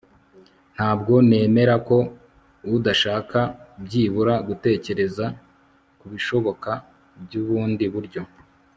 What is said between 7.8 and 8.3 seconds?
buryo